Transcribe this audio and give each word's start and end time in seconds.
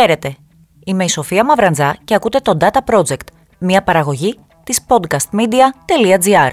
Χαίρετε! 0.00 0.36
Είμαι 0.84 1.04
η 1.04 1.08
Σοφία 1.08 1.44
Μαυραντζά 1.44 1.96
και 2.04 2.14
ακούτε 2.14 2.38
το 2.38 2.56
Data 2.60 2.94
Project, 2.94 3.26
μια 3.58 3.82
παραγωγή 3.82 4.38
της 4.64 4.80
podcastmedia.gr. 4.86 6.50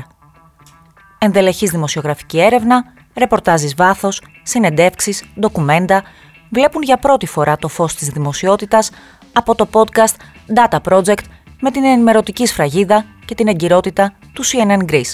Ενδελεχής 1.18 1.72
δημοσιογραφική 1.72 2.40
έρευνα, 2.40 2.84
ρεπορτάζεις 3.16 3.76
βάθος, 3.76 4.22
συνεντεύξεις, 4.44 5.24
ντοκουμέντα 5.40 6.04
βλέπουν 6.50 6.82
για 6.82 6.98
πρώτη 6.98 7.26
φορά 7.26 7.58
το 7.58 7.68
φως 7.68 7.96
της 7.96 8.10
δημοσιότητας 8.10 8.90
από 9.34 9.56
το 9.56 9.68
podcast 9.72 10.16
Data 10.56 10.78
Project 10.90 11.24
με 11.60 11.72
την 11.72 11.84
ενημερωτική 11.84 12.46
σφραγίδα 12.46 13.06
και 13.26 13.36
την 13.36 13.48
εγκυρότητα 13.48 14.14
του 14.34 14.46
CNN 14.46 14.92
Greece. 14.92 15.14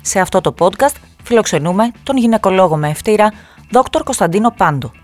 Σε 0.00 0.20
αυτό 0.20 0.40
το 0.40 0.54
podcast 0.58 0.94
φιλοξενούμε 1.22 1.90
τον 2.02 2.16
γυναικολόγο 2.16 2.76
με 2.76 2.88
ευτήρα 2.88 3.32
Δ. 3.70 3.76
Κωνσταντίνο 4.04 4.50
Πάντο. 4.50 5.01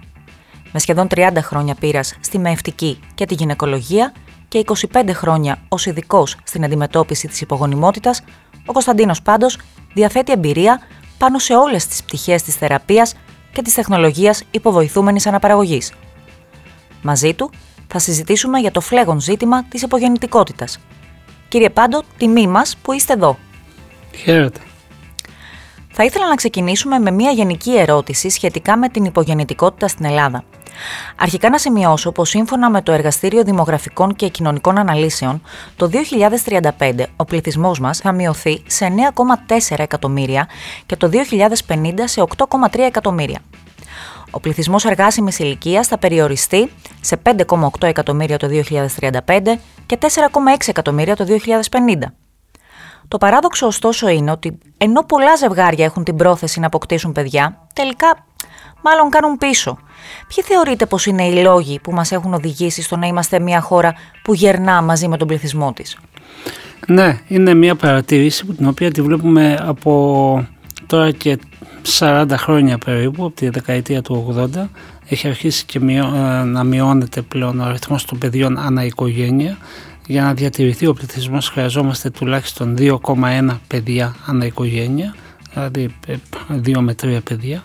Με 0.73 0.79
σχεδόν 0.79 1.07
30 1.15 1.31
χρόνια 1.39 1.75
πείρας 1.75 2.15
στη 2.21 2.39
μεευτική 2.39 3.01
και 3.15 3.27
τη 3.27 3.35
γυναικολογία 3.35 4.13
και 4.49 4.65
25 4.93 5.11
χρόνια 5.13 5.59
ως 5.69 5.87
ειδικός 5.87 6.37
στην 6.45 6.65
αντιμετώπιση 6.65 7.29
της 7.29 7.41
υπογονιμότητας, 7.41 8.23
ο 8.67 8.73
Κωνσταντίνος 8.73 9.23
Πάντος 9.23 9.59
διαθέτει 9.95 10.33
εμπειρία 10.33 10.81
πάνω 11.19 11.39
σε 11.39 11.55
όλες 11.55 11.87
τις 11.87 12.03
πτυχές 12.03 12.43
της 12.43 12.55
θεραπείας 12.55 13.15
και 13.53 13.63
της 13.63 13.75
τεχνολογίας 13.75 14.43
υποβοηθούμενης 14.51 15.27
αναπαραγωγής. 15.27 15.93
Μαζί 17.03 17.35
του 17.35 17.51
θα 17.87 17.99
συζητήσουμε 17.99 18.59
για 18.59 18.71
το 18.71 18.81
φλέγον 18.81 19.21
ζήτημα 19.21 19.65
της 19.65 19.83
υπογεννητικότητας. 19.83 20.79
Κύριε 21.49 21.71
Πάντο, 21.71 22.03
τιμή 22.17 22.47
μας 22.47 22.77
που 22.83 22.93
είστε 22.93 23.13
εδώ. 23.13 23.39
Χαίρετε. 24.15 24.61
Θα 25.89 26.05
ήθελα 26.05 26.29
να 26.29 26.35
ξεκινήσουμε 26.35 26.99
με 26.99 27.11
μια 27.11 27.31
γενική 27.31 27.79
ερώτηση 27.79 28.31
σχετικά 28.31 28.77
με 28.77 28.89
την 28.89 29.05
υπογεννητικότητα 29.05 29.89
στην 29.89 30.05
Ελλάδα. 30.05 30.45
Αρχικά 31.21 31.51
να 31.51 31.59
σημειώσω 31.59 32.13
πως 32.13 32.29
σύμφωνα 32.29 32.71
με 32.71 32.83
το 32.83 32.93
Εργαστήριο 32.93 33.45
Δημογραφικών 33.45 34.15
και 34.15 34.29
Κοινωνικών 34.29 34.79
Αναλύσεων, 34.79 35.43
το 35.77 35.91
2035 36.79 37.03
ο 37.17 37.25
πληθυσμός 37.25 37.81
μας 37.81 37.99
θα 37.99 38.13
μειωθεί 38.13 38.63
σε 38.67 38.87
9,4 38.87 39.79
εκατομμύρια 39.79 40.49
και 40.87 40.97
το 40.97 41.11
2050 41.69 41.93
σε 42.05 42.25
8,3 42.37 42.79
εκατομμύρια. 42.79 43.41
Ο 44.31 44.41
πληθυσμός 44.41 44.85
εργάσιμης 44.85 45.39
ηλικίας 45.39 45.87
θα 45.87 45.99
περιοριστεί 45.99 46.71
σε 47.01 47.21
5,8 47.23 47.69
εκατομμύρια 47.81 48.37
το 48.37 48.49
2035 48.49 49.59
και 49.87 49.99
4,6 50.01 50.09
εκατομμύρια 50.67 51.17
το 51.17 51.25
2050. 51.25 52.13
Το 53.09 53.19
παράδοξο 53.19 53.67
ωστόσο 53.67 54.09
είναι 54.09 54.31
ότι 54.31 54.59
ενώ 54.79 55.03
πολλά 55.03 55.37
ζευγάρια 55.37 55.85
έχουν 55.85 56.05
την 56.05 56.17
πρόθεση 56.17 56.61
να 56.61 56.67
αποκτήσουν 56.67 57.13
παιδιά, 57.13 57.67
τελικά 57.75 58.27
μάλλον 58.83 59.11
κάνουν 59.11 59.37
πίσω. 59.37 59.79
Ποιοι 60.35 60.45
θεωρείτε 60.45 60.87
πως 60.87 61.07
είναι 61.07 61.25
οι 61.25 61.43
λόγοι 61.43 61.79
που 61.83 61.93
μας 61.93 62.13
έχουν 62.13 62.35
οδηγήσει 62.35 62.83
στο 62.83 62.97
να 62.97 63.07
είμαστε 63.07 63.41
μια 63.41 63.61
χώρα 63.61 63.95
που 64.23 64.35
γερνά 64.35 64.83
μαζί 64.83 65.09
με 65.09 65.17
τον 65.17 65.27
πληθυσμό 65.27 65.73
της; 65.73 65.99
Ναι, 66.87 67.19
είναι 67.27 67.55
μια 67.55 67.75
παρατήρηση 67.75 68.47
την 68.47 68.69
οποία 68.69 68.91
τη 68.91 69.03
βλέπουμε 69.03 69.59
από 69.67 70.47
τώρα 70.87 71.11
και 71.11 71.39
40 71.99 72.27
χρόνια 72.37 72.79
περίπου, 72.79 73.25
από 73.25 73.35
τη 73.35 73.49
δεκαετία 73.49 74.03
του 74.03 74.35
80. 74.55 74.69
Έχει 75.09 75.29
αρχίσει 75.29 75.65
και 75.65 75.79
ε, 75.79 76.03
να 76.45 76.65
μειώνεται 76.65 77.23
πλέον 77.23 77.61
ο 77.61 77.65
αριθμός 77.65 78.05
των 78.05 78.19
παιδιών 78.19 78.59
ανά 78.59 78.85
οικογένεια 78.85 79.57
για 80.07 80.23
να 80.23 80.35
διατηρηθεί 80.35 80.87
ο 80.87 80.93
πληθυσμός 80.95 81.49
χρειαζόμαστε 81.49 82.11
τουλάχιστον 82.11 82.77
2,1 82.79 82.97
παιδιά 83.67 84.17
ανά 84.27 84.45
οικογένεια, 84.45 85.15
δηλαδή 85.53 85.95
2 86.65 86.77
ε, 86.77 86.81
με 86.81 86.95
3 87.03 87.19
παιδιά. 87.25 87.65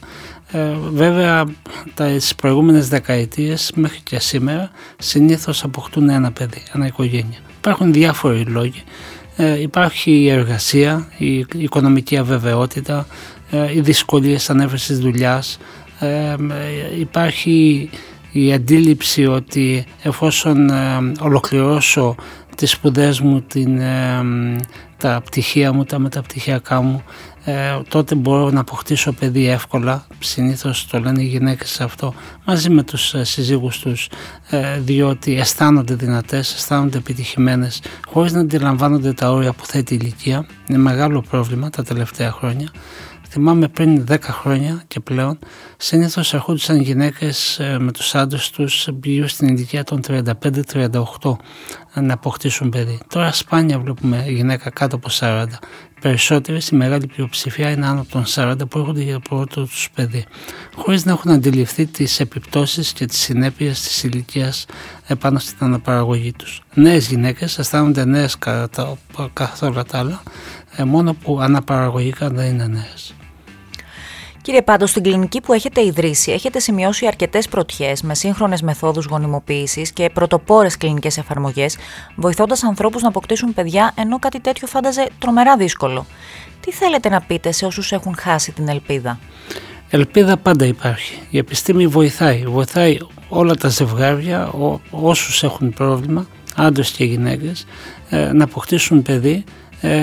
Ε, 0.56 0.73
βέβαια, 0.92 1.46
τις 1.96 2.36
προηγούμενες 2.36 2.88
δεκαετίες 2.88 3.72
μέχρι 3.75 4.00
και 4.00 4.19
σήμερα 4.19 4.72
συνήθως 4.97 5.64
αποκτούν 5.64 6.09
ένα 6.09 6.31
παιδί, 6.31 6.64
ένα 6.74 6.86
οικογένεια. 6.86 7.38
Υπάρχουν 7.58 7.94
διάφοροι 7.94 8.44
λόγοι. 8.44 8.84
Ε, 9.36 9.62
υπάρχει 9.62 10.12
η 10.12 10.30
εργασία, 10.30 11.08
η 11.18 11.46
οικονομική 11.56 12.18
αβεβαιότητα, 12.18 13.08
ε, 13.52 13.75
οι 13.75 13.81
δυσκολίες 13.81 14.50
ανέβρεσης 14.50 15.00
δουλειάς, 15.00 15.58
ε, 16.00 16.36
υπάρχει 17.00 17.90
η 18.31 18.53
αντίληψη 18.53 19.25
ότι 19.25 19.85
εφόσον 20.02 20.70
ε, 20.70 21.12
ολοκληρώσω 21.20 22.16
τις 22.56 22.72
σπουδές 22.72 23.20
μου, 23.20 23.41
την, 23.41 23.80
ε, 23.80 24.22
τα 24.97 25.22
πτυχία 25.25 25.74
μου, 25.74 25.84
τα 25.84 26.00
μεταπτυχιακά 26.00 26.81
μου, 26.81 27.03
ε, 27.46 27.80
τότε 27.88 28.16
μπορώ 28.16 28.50
να 28.50 28.59
αποκτήσω 28.59 29.12
παιδί 29.12 29.48
εύκολα, 29.48 30.08
συνήθως 30.20 30.88
το 30.88 31.00
λένε 31.00 31.22
οι 31.22 31.26
γυναίκες 31.26 31.81
αυτό, 31.81 32.14
μαζί 32.46 32.70
με 32.70 32.84
τους 32.84 33.16
συζύγους 33.22 33.80
τους, 33.80 34.09
διότι 34.80 35.36
αισθάνονται 35.36 35.96
δυνατές, 35.96 36.53
αισθάνονται 36.53 36.98
επιτυχημένες, 36.98 37.82
χωρίς 38.08 38.32
να 38.32 38.40
αντιλαμβάνονται 38.40 39.14
τα 39.14 39.32
όρια 39.32 39.53
που 39.53 39.66
θέτει 39.66 39.94
η 39.94 40.00
ηλικία. 40.02 40.46
Είναι 40.68 40.78
μεγάλο 40.78 41.22
πρόβλημα 41.30 41.70
τα 41.70 41.84
τελευταία 41.84 42.32
χρόνια. 42.32 42.70
Θυμάμαι 43.34 43.68
πριν 43.68 44.06
10 44.10 44.18
χρόνια 44.22 44.84
και 44.88 45.00
πλέον, 45.00 45.40
συνήθως 45.78 46.34
ερχόντουσαν 46.34 46.82
γυναίκες 46.82 47.60
ε, 47.60 47.78
με 47.80 47.92
τους 47.92 48.16
άντρες 48.16 48.50
τους 48.50 48.88
γύρω 49.04 49.28
στην 49.28 49.48
ηλικία 49.48 49.84
των 49.84 50.02
35-38 50.08 51.36
να 51.94 52.14
αποκτήσουν 52.14 52.70
παιδί. 52.70 53.00
Τώρα 53.08 53.32
σπάνια 53.32 53.80
βλέπουμε 53.80 54.26
γυναίκα 54.28 54.70
κάτω 54.70 54.96
από 54.96 55.10
40. 55.20 55.46
Περισσότερες, 56.02 56.70
η 56.70 56.76
μεγάλη 56.76 57.08
πλειοψηφία 57.08 57.70
είναι 57.70 57.88
άνω 57.88 58.02
από 58.02 58.10
των 58.12 58.24
40 58.26 58.56
που 58.70 58.80
έρχονται 58.80 59.02
για 59.02 59.20
πρώτο 59.20 59.62
τους 59.62 59.90
παιδί, 59.96 60.26
χωρίς 60.76 61.06
να 61.06 61.12
έχουν 61.12 61.32
αντιληφθεί 61.32 61.86
τις 61.86 62.20
επιπτώσεις 62.20 62.94
και 62.94 63.06
τις 63.06 63.18
συνέπειες 63.18 63.82
της 63.82 64.04
ηλικίας 64.04 64.66
επάνω 65.08 65.40
στην 65.40 65.58
αναπαραγωγή 65.60 66.32
τους. 66.32 66.62
Νέες 66.74 67.08
γυναίκες 67.08 67.60
αισθάνονται 67.60 68.06
νέες 68.06 68.38
καθ' 69.34 69.64
όλα 69.64 69.84
τα 69.84 69.98
άλλα, 69.98 70.24
ε, 70.76 70.84
μόνο 70.84 71.14
που 71.14 71.40
αναπαραγωγικά 71.40 72.30
δεν 72.30 72.48
είναι 72.50 72.68
νέες. 72.68 73.14
Κύριε 74.44 74.62
Πάντο, 74.62 74.86
στην 74.86 75.04
κλινική 75.04 75.42
που 75.42 75.54
έχετε 75.54 75.86
ιδρύσει, 75.86 76.31
έχετε 76.31 76.59
σημειώσει 76.59 77.08
αρκετές 77.08 77.48
πρωτιές 77.48 78.02
με 78.02 78.16
σύγχρονες 78.16 78.62
μεθόδους 78.62 79.06
γονιμοποίησης 79.06 79.92
και 79.92 80.09
πρωτοπόρες 80.14 80.78
κλινικές 80.78 81.18
εφαρμογές, 81.18 81.78
βοηθώντας 82.16 82.64
ανθρώπους 82.64 83.02
να 83.02 83.08
αποκτήσουν 83.08 83.53
παιδιά, 83.53 83.94
ενώ 83.96 84.20
κάτι 84.20 84.40
τέτοιο 84.40 84.68
φάνταζε 84.68 85.08
τρομερά 85.20 85.58
δύσκολο. 85.58 86.06
Τι 86.59 86.72
θέλετε 86.72 87.09
να 87.09 87.22
πείτε 87.22 87.52
σε 87.52 87.66
όσους 87.66 87.92
έχουν 87.92 88.16
χάσει 88.18 88.52
την 88.52 88.68
ελπίδα; 88.70 89.20
Ελπίδα 89.90 90.38
πάντα 90.38 90.66
υπάρχει. 90.66 91.20
Η 91.30 91.38
επιστήμη 91.38 91.88
βοηθάει. 91.88 92.44
Βοηθάει 92.46 92.98
όλα 93.30 93.56
τα 93.56 93.68
ζευγάρια, 93.68 94.52
όσους 94.90 95.44
έχουν 95.44 95.74
πρόβλημα, 95.74 96.28
άντρες 96.56 96.92
και 96.92 97.03
γυναίκες, 97.03 97.66
ε, 98.09 98.32
να 98.34 98.44
αποκτήσουν 98.44 99.02
παιδί 99.02 99.32
ε, 99.32 99.44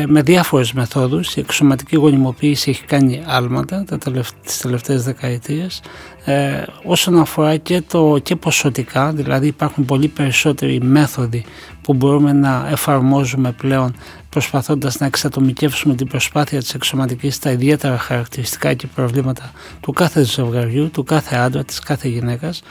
με 0.07 0.23
διάφορες 0.23 0.73
μεθόδους. 0.73 1.37
Η 1.37 1.41
εξωματική 1.41 1.97
γονιμοποίηση 1.97 2.71
έχει 2.71 2.85
κάνει 2.85 3.23
άλματα 3.27 3.85
τα 3.85 3.99
τις 4.45 4.59
τελευταίες 4.59 5.05
δεκαετίες. 5.05 5.83
Ε, 6.25 6.63
όσον 6.85 7.19
αφορά 7.19 7.57
και, 7.57 7.83
το, 7.89 8.19
και 8.23 8.37
ποσοτικά, 8.37 9.13
δηλαδή 9.13 9.47
υπάρχουν 9.47 9.85
πολύ 9.85 10.09
περισσότεροι 10.09 10.81
μέθοδοι 10.83 11.45
που 11.83 11.95
μπορούμε 11.95 12.33
να 12.33 12.67
εφαρμόζουμε 12.71 13.53
πλέον 13.53 13.95
προσπαθώντας 14.29 14.99
να 14.99 15.07
εξατομικεύσουμε 15.07 15.95
την 15.95 16.07
προσπάθεια 16.07 16.59
της 16.59 16.75
εξωματικής 16.75 17.35
στα 17.35 17.51
ιδιαίτερα 17.51 17.99
χαρακτηριστικά 17.99 18.75
και 18.75 18.87
προβλήματα 18.95 19.53
του 19.81 19.93
κάθε 19.93 20.23
ζευγαριού, 20.23 20.91
του 20.91 21.05
κάθε 21.05 21.37
άντρα, 21.37 21.65
της 21.65 21.79
κάθε 21.79 22.09
γυναίκας. 22.09 22.63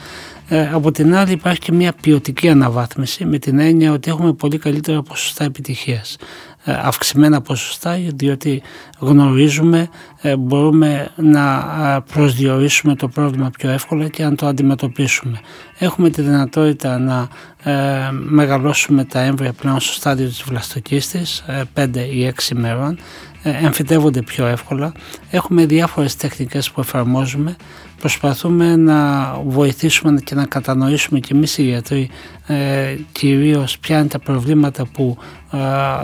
Ε, 0.48 0.70
από 0.74 0.92
την 0.92 1.16
άλλη 1.16 1.32
υπάρχει 1.32 1.60
και 1.60 1.72
μια 1.72 1.94
ποιοτική 2.02 2.50
αναβάθμιση 2.50 3.26
με 3.26 3.38
την 3.38 3.60
έννοια 3.60 3.92
ότι 3.92 4.10
έχουμε 4.10 4.34
πολύ 4.34 4.58
καλύτερα 4.58 5.02
ποσοστά 5.02 5.44
επιτυχίας. 5.44 6.18
Ε, 6.64 6.80
αυξημένα 6.84 7.42
ποσοστά 7.42 7.98
διότι 8.14 8.62
γνωρίζουμε, 9.00 9.90
ε, 10.22 10.36
μπορούμε 10.36 11.12
να 11.16 11.56
ε, 11.96 12.14
προσδιορίσουμε 12.14 12.96
το 12.96 13.08
πρόβλημα 13.08 13.50
πιο 13.58 13.70
εύκολα 13.70 14.08
και 14.08 14.24
να 14.24 14.36
το 14.36 14.46
αντιμετωπίσουμε. 14.48 15.40
Έχουμε 15.78 16.10
τη 16.10 16.22
δυνατότητα 16.22 16.98
να 16.98 17.28
μεγαλώσουμε 18.12 19.04
τα 19.04 19.20
έμβρια 19.20 19.54
πλέον 19.54 19.80
στο 19.80 19.94
στάδιο 19.94 20.28
της 20.28 20.44
βλαστοκίστης 20.44 21.44
5 21.76 21.88
ή 21.96 22.34
6 22.48 22.52
ημέρων 22.52 22.98
εμφυτεύονται 23.44 24.22
πιο 24.22 24.46
εύκολα. 24.46 24.92
Έχουμε 25.30 25.66
διάφορες 25.66 26.16
τεχνικές 26.16 26.72
που 26.72 26.82
εφαρμόζουμε. 26.82 27.56
Προσπαθούμε 28.00 28.76
να 28.76 29.32
βοηθήσουμε 29.46 30.20
και 30.22 30.36
να 30.36 30.46
κατανοήσουμε 30.46 31.20
και 31.20 31.34
εμείς 31.34 31.58
οι 31.58 31.64
γιατροί 31.64 32.10
ε, 32.48 32.96
κυρίως 33.12 33.80
ποια 33.80 34.00
είναι 34.00 34.08
τα 34.08 34.20
προβλήματα 34.20 34.86
που 34.86 35.18
ε, 35.52 35.58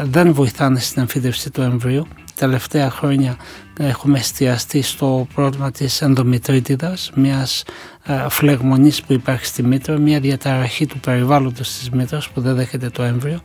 δεν 0.03 0.33
βοηθάνε 0.33 0.79
στην 0.79 1.01
εμφύτευση 1.01 1.49
του 1.49 1.61
εμβρίου. 1.61 2.07
Τα 2.25 2.45
τελευταία 2.45 2.89
χρόνια 2.89 3.35
έχουμε 3.79 4.17
εστιαστεί 4.19 4.81
στο 4.81 5.27
πρόβλημα 5.33 5.71
της 5.71 6.01
ενδομητρίτιδας, 6.01 7.11
μιας 7.15 7.63
ε, 8.05 8.25
φλεγμονής 8.29 9.01
που 9.01 9.13
υπάρχει 9.13 9.45
στη 9.45 9.63
μήτρα, 9.63 9.97
μια 9.97 10.19
διαταραχή 10.19 10.85
του 10.85 10.99
περιβάλλοντος 10.99 11.77
της 11.77 11.89
μήτρας 11.89 12.29
που 12.29 12.41
δεν 12.41 12.55
δέχεται 12.55 12.89
το 12.89 13.03
έμβριο. 13.03 13.41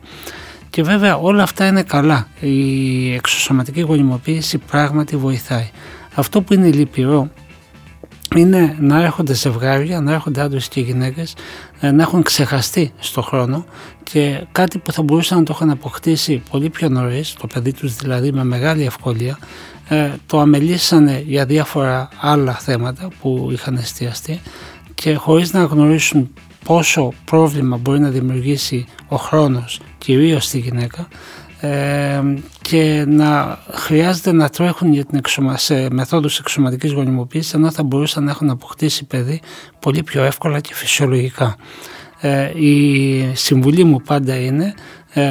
Και 0.71 0.83
βέβαια 0.83 1.17
όλα 1.17 1.43
αυτά 1.43 1.67
είναι 1.67 1.83
καλά. 1.83 2.27
Η 2.39 3.13
εξωσωματική 3.13 3.81
γονιμοποίηση 3.81 4.57
πράγματι 4.57 5.17
βοηθάει. 5.17 5.69
Αυτό 6.15 6.41
που 6.41 6.53
είναι 6.53 6.71
λυπηρό 6.71 7.29
είναι 8.35 8.77
να 8.79 9.01
έρχονται 9.03 9.33
ζευγάρια, 9.33 10.01
να 10.01 10.13
έρχονται 10.13 10.41
άντρες 10.41 10.67
και 10.67 10.81
γυναίκες 10.81 11.35
ε, 11.79 11.91
να 11.91 12.01
έχουν 12.01 12.23
ξεχαστεί 12.23 12.93
στο 12.99 13.21
χρόνο 13.21 13.65
και 14.03 14.45
κάτι 14.51 14.77
που 14.77 14.91
θα 14.91 15.01
μπορούσαν 15.01 15.37
να 15.37 15.43
το 15.43 15.53
είχαν 15.55 15.69
αποκτήσει 15.69 16.43
πολύ 16.49 16.69
πιο 16.69 16.89
νωρίς, 16.89 17.33
το 17.33 17.47
παιδί 17.47 17.73
τους 17.73 17.95
δηλαδή 17.95 18.31
με 18.31 18.43
μεγάλη 18.43 18.85
ευκολία, 18.85 19.37
ε, 19.87 20.09
το 20.25 20.39
αμελήσανε 20.39 21.23
για 21.27 21.45
διάφορα 21.45 22.09
άλλα 22.21 22.53
θέματα 22.53 23.07
που 23.21 23.49
είχαν 23.51 23.75
εστιαστεί 23.75 24.41
και 24.95 25.15
χωρίς 25.15 25.53
να 25.53 25.63
γνωρίσουν 25.63 26.33
πόσο 26.65 27.13
πρόβλημα 27.25 27.77
μπορεί 27.77 27.99
να 27.99 28.09
δημιουργήσει 28.09 28.85
ο 29.07 29.15
χρόνος 29.15 29.79
κυρίως 29.97 30.45
στη 30.45 30.59
γυναίκα 30.59 31.07
ε, 31.59 32.21
και 32.61 33.05
να 33.07 33.59
χρειάζεται 33.71 34.31
να 34.31 34.49
τρέχουν 34.49 34.93
για 34.93 35.05
την 35.05 35.17
εξωμα, 35.17 35.57
σε 35.57 35.87
μεθόδους 35.91 36.39
εξωματικής 36.39 36.91
γονιμοποίησης 36.91 37.53
ενώ 37.53 37.71
θα 37.71 37.83
μπορούσαν 37.83 38.23
να 38.23 38.31
έχουν 38.31 38.49
αποκτήσει 38.49 39.05
παιδί 39.05 39.41
πολύ 39.79 40.03
πιο 40.03 40.23
εύκολα 40.23 40.59
και 40.59 40.73
φυσιολογικά. 40.73 41.55
Ε, 42.19 42.51
η 42.59 43.31
συμβουλή 43.33 43.83
μου 43.83 44.01
πάντα 44.01 44.35
είναι 44.35 44.65
ε, 44.65 44.73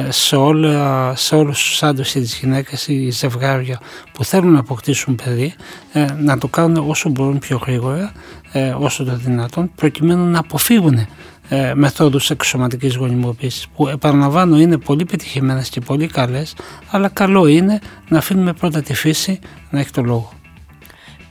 σε, 0.09 0.35
όλα, 0.35 1.15
σε 1.15 1.35
όλους 1.35 1.63
τους 1.63 1.83
άντρες 1.83 2.15
ή 2.15 2.19
τις 2.19 2.37
γυναίκες 2.37 2.87
ή 2.87 3.09
ζευγάρια 3.09 3.79
που 4.13 4.23
θέλουν 4.23 4.51
να 4.51 4.59
αποκτήσουν 4.59 5.15
παιδί 5.15 5.53
ε, 5.93 6.05
να 6.19 6.37
το 6.37 6.47
κάνουν 6.47 6.89
όσο 6.89 7.09
μπορούν 7.09 7.39
πιο 7.39 7.61
γρήγορα 7.65 8.11
ε, 8.51 8.69
όσο 8.69 9.03
το 9.03 9.15
δυνατόν 9.15 9.71
προκειμένου 9.75 10.25
να 10.25 10.39
αποφύγουν 10.39 11.07
ε, 11.49 11.73
μεθόδους 11.75 12.29
εξωματικής 12.29 12.95
γονιμοποίησης 12.95 13.67
που 13.75 13.87
επαναλαμβάνω 13.87 14.59
είναι 14.59 14.77
πολύ 14.77 15.05
πετυχημένες 15.05 15.69
και 15.69 15.79
πολύ 15.79 16.07
καλές 16.07 16.55
αλλά 16.89 17.07
καλό 17.07 17.47
είναι 17.47 17.79
να 18.09 18.17
αφήνουμε 18.17 18.53
πρώτα 18.53 18.81
τη 18.81 18.93
φύση 18.93 19.39
να 19.69 19.79
έχει 19.79 19.91
το 19.91 20.01
λόγο. 20.01 20.40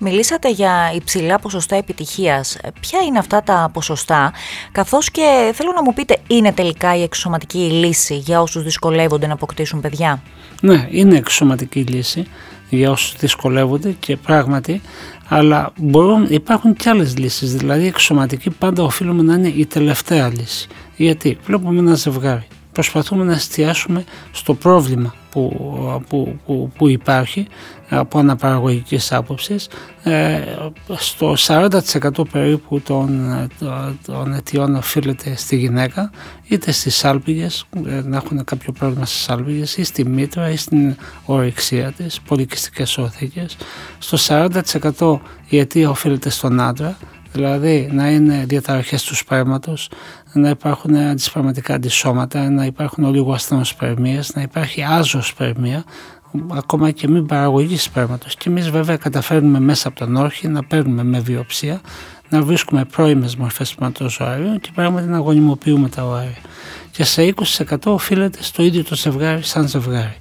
Μιλήσατε 0.02 0.50
για 0.50 0.92
υψηλά 0.94 1.38
ποσοστά 1.38 1.76
επιτυχίας. 1.76 2.58
Ποια 2.80 3.00
είναι 3.00 3.18
αυτά 3.18 3.42
τα 3.42 3.70
ποσοστά, 3.72 4.32
καθώς 4.72 5.10
και 5.10 5.52
θέλω 5.54 5.72
να 5.74 5.82
μου 5.82 5.92
πείτε, 5.94 6.16
είναι 6.26 6.52
τελικά 6.52 6.96
η 6.96 7.02
εξωματική 7.02 7.58
λύση 7.58 8.14
για 8.14 8.40
όσους 8.40 8.62
δυσκολεύονται 8.62 9.26
να 9.26 9.32
αποκτήσουν 9.32 9.80
παιδιά; 9.80 10.22
Ναι, 10.60 10.88
είναι 10.90 11.16
εξωματική 11.16 11.80
λύση 11.80 12.26
για 12.70 12.90
όσους 12.90 13.16
δυσκολεύονται 13.16 13.90
και 14.00 14.16
πράγματι, 14.16 14.80
αλλά 15.28 15.72
μπορούν, 15.76 16.26
υπάρχουν 16.30 16.74
και 16.74 16.88
άλλες 16.88 17.18
λύσεις, 17.18 17.54
δηλαδή 17.54 17.82
η 17.82 17.86
εξωματική 17.86 18.50
πάντα 18.50 18.82
οφείλουμε 18.82 19.22
να 19.22 19.34
είναι 19.34 19.48
η 19.48 19.66
τελευταία 19.66 20.28
λύση. 20.28 20.68
Γιατί 20.96 21.38
βλέπουμε 21.44 21.78
ένα 21.78 21.94
ζευγάρι, 21.94 22.46
προσπαθούμε 22.72 23.24
να 23.24 23.32
εστιάσουμε 23.32 24.04
στο 24.32 24.54
πρόβλημα 24.54 25.14
που, 25.30 25.52
που, 26.08 26.38
που, 26.46 26.72
που 26.76 26.88
υπάρχει 26.88 27.46
από 27.90 28.18
αναπαραγωγικής 28.18 29.12
άποψης 29.12 29.68
ε, 30.02 30.40
στο 30.96 31.34
40% 31.46 31.70
περίπου 32.32 32.80
των, 32.80 33.30
των 34.06 34.34
αιτιών 34.34 34.74
οφείλεται 34.74 35.36
στη 35.36 35.56
γυναίκα 35.56 36.10
είτε 36.48 36.72
στις 36.72 36.96
σάλπιγες 36.96 37.66
ε, 37.86 38.00
να 38.04 38.16
έχουν 38.16 38.44
κάποιο 38.44 38.72
πρόβλημα 38.72 39.04
στις 39.04 39.20
σάλπιγες 39.20 39.76
ή 39.76 39.84
στη 39.84 40.06
μήτρα 40.06 40.50
ή 40.50 40.56
στην 40.56 40.96
ορεξία 41.24 41.92
της 41.92 42.20
πολυκυστικές 42.20 42.98
οθήκες. 42.98 43.56
Στο 43.98 44.48
40% 44.98 45.18
η 45.48 45.58
αιτία 45.58 45.90
οφείλεται 45.90 46.30
στον 46.30 46.60
άντρα 46.60 46.96
δηλαδή 47.32 47.88
να 47.92 48.10
είναι 48.10 48.44
διαταραχές 48.46 49.02
του 49.04 49.14
σπέρματος, 49.16 49.88
να 50.32 50.48
υπάρχουν 50.48 50.96
αντισπερματικά 50.96 51.74
αντισώματα, 51.74 52.50
να 52.50 52.64
υπάρχουν 52.64 53.04
ολιγοασθενοσπερμίες, 53.04 54.34
να 54.34 54.42
υπάρχει 54.42 54.82
άζωσπερμία, 54.82 55.84
ακόμα 56.52 56.90
και 56.90 57.08
μη 57.08 57.22
παραγωγή 57.22 57.76
σπέρματος. 57.76 58.36
Και 58.36 58.48
εμείς 58.48 58.70
βέβαια 58.70 58.96
καταφέρνουμε 58.96 59.60
μέσα 59.60 59.88
από 59.88 59.98
τον 59.98 60.16
όρχη 60.16 60.48
να 60.48 60.64
παίρνουμε 60.64 61.04
με 61.04 61.18
βιοψία, 61.18 61.80
να 62.28 62.42
βρίσκουμε 62.42 62.84
πρώιμες 62.84 63.36
μορφές 63.36 63.68
σπερματοζωάριων 63.68 64.60
και 64.60 64.70
πράγματι 64.74 65.08
να 65.08 65.18
γονιμοποιούμε 65.18 65.88
τα 65.88 66.04
οάρια. 66.04 66.38
Και 66.90 67.04
σε 67.04 67.22
20% 67.22 67.76
οφείλεται 67.84 68.42
στο 68.42 68.62
ίδιο 68.62 68.84
το 68.84 68.94
ζευγάρι 68.94 69.42
σαν 69.42 69.68
ζευγάρι. 69.68 70.16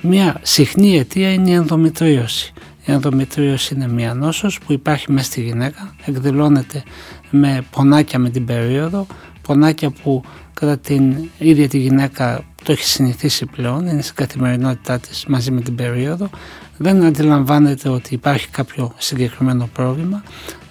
Μια 0.00 0.40
συχνή 0.42 0.98
αιτία 0.98 1.32
είναι 1.32 1.50
η 1.50 1.52
ενδομητρίωση. 1.52 2.52
Η 2.84 2.92
ενδομητρίωση 2.92 3.74
είναι 3.74 3.88
μια 3.88 4.14
νόσος 4.14 4.58
που 4.58 4.72
υπάρχει 4.72 5.12
μέσα 5.12 5.26
στη 5.26 5.42
γυναίκα, 5.42 5.94
εκδηλώνεται 6.04 6.82
με 7.30 7.64
πονάκια 7.70 8.18
με 8.18 8.30
την 8.30 8.44
περίοδο, 8.44 9.06
πονάκια 9.42 9.90
που 9.90 10.22
κατά 10.54 10.78
την 10.78 11.16
ίδια 11.38 11.68
τη 11.68 11.78
γυναίκα 11.78 12.44
το 12.64 12.72
έχει 12.72 12.84
συνηθίσει 12.84 13.46
πλέον, 13.46 13.86
είναι 13.86 14.02
στην 14.02 14.14
καθημερινότητά 14.14 14.98
της 14.98 15.24
μαζί 15.26 15.50
με 15.50 15.60
την 15.60 15.74
περίοδο, 15.74 16.30
δεν 16.76 17.04
αντιλαμβάνεται 17.04 17.88
ότι 17.88 18.14
υπάρχει 18.14 18.48
κάποιο 18.48 18.92
συγκεκριμένο 18.98 19.68
πρόβλημα. 19.72 20.22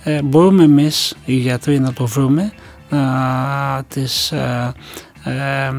Ε, 0.04 0.22
μπορούμε 0.22 0.64
εμείς 0.64 1.16
οι 1.26 1.34
γιατροί 1.34 1.80
να 1.80 1.94
το 1.94 2.06
βρούμε, 2.06 2.54
να 2.90 3.84
τις, 3.88 4.32
ε, 4.32 4.74
ε, 5.24 5.72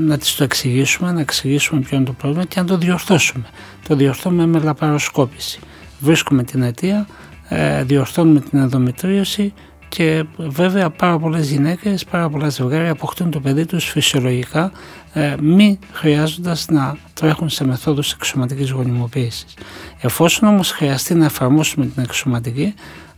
να 0.00 0.18
τις 0.18 0.34
το 0.34 0.44
εξηγήσουμε, 0.44 1.12
να 1.12 1.20
εξηγήσουμε 1.20 1.80
ποιο 1.80 1.96
είναι 1.96 2.06
το 2.06 2.12
πρόβλημα 2.12 2.44
και 2.44 2.60
να 2.60 2.66
το 2.66 2.76
διορθώσουμε. 2.76 3.44
Το 3.88 3.94
διορθώνουμε 3.94 4.46
με 4.46 4.58
λαπαροσκόπηση. 4.58 5.60
Βρίσκουμε 6.00 6.42
την 6.42 6.62
αιτία, 6.62 7.06
ε, 7.48 7.82
διορθώνουμε 7.84 8.40
την 8.40 8.58
ενδομητρίωση 8.58 9.52
και 9.90 10.24
βέβαια 10.36 10.90
πάρα 10.90 11.18
πολλές 11.18 11.50
γυναίκες, 11.50 12.04
πάρα 12.04 12.28
πολλά 12.28 12.48
ζευγάρια 12.48 12.90
αποκτούν 12.90 13.30
το 13.30 13.40
παιδί 13.40 13.66
τους 13.66 13.84
φυσιολογικά 13.84 14.72
ε, 15.12 15.34
μη 15.40 15.78
χρειάζοντας 15.92 16.66
να 16.68 16.96
τρέχουν 17.14 17.48
σε 17.48 17.64
μεθόδους 17.64 18.12
εξωματικής 18.12 18.70
γονιμοποίησης. 18.70 19.54
Εφόσον 20.00 20.48
όμως 20.48 20.70
χρειαστεί 20.70 21.14
να 21.14 21.24
εφαρμόσουμε 21.24 21.86
την 21.86 22.02
εξωματική, 22.02 22.74